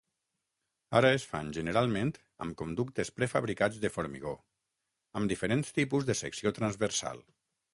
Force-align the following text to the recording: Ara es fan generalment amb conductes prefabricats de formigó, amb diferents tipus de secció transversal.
Ara 0.99 1.09
es 1.17 1.25
fan 1.33 1.51
generalment 1.57 2.09
amb 2.45 2.57
conductes 2.61 3.13
prefabricats 3.19 3.83
de 3.83 3.93
formigó, 3.99 4.33
amb 5.21 5.33
diferents 5.35 5.71
tipus 5.81 6.09
de 6.09 6.17
secció 6.25 6.57
transversal. 6.61 7.23